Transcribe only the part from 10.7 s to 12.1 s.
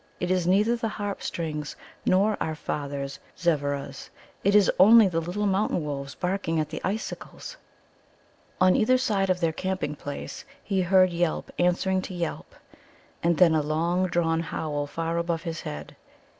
heard yelp answering